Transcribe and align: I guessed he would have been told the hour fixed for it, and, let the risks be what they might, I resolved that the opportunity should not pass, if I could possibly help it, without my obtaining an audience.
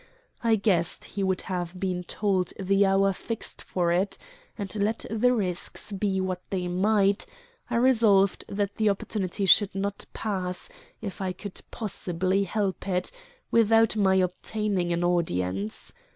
I 0.43 0.55
guessed 0.55 1.05
he 1.05 1.21
would 1.21 1.41
have 1.41 1.79
been 1.79 2.03
told 2.03 2.53
the 2.59 2.87
hour 2.87 3.13
fixed 3.13 3.61
for 3.61 3.91
it, 3.91 4.17
and, 4.57 4.75
let 4.77 5.05
the 5.11 5.31
risks 5.31 5.91
be 5.91 6.19
what 6.19 6.41
they 6.49 6.67
might, 6.67 7.27
I 7.69 7.75
resolved 7.75 8.45
that 8.47 8.77
the 8.77 8.89
opportunity 8.89 9.45
should 9.45 9.75
not 9.75 10.05
pass, 10.11 10.69
if 11.01 11.21
I 11.21 11.33
could 11.33 11.61
possibly 11.69 12.45
help 12.45 12.87
it, 12.87 13.11
without 13.51 13.95
my 13.95 14.15
obtaining 14.15 14.91
an 14.91 15.03
audience. 15.03 15.93